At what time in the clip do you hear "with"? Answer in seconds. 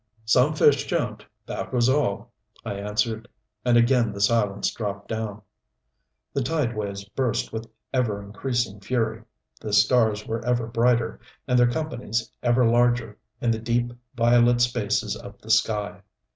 7.53-7.67